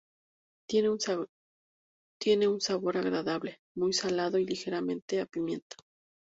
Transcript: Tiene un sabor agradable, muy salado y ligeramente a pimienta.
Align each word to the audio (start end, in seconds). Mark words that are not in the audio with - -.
Tiene 0.67 0.89
un 0.89 0.99
sabor 2.61 2.97
agradable, 2.97 3.59
muy 3.75 3.93
salado 3.93 4.39
y 4.39 4.47
ligeramente 4.47 5.21
a 5.21 5.27
pimienta. 5.27 5.75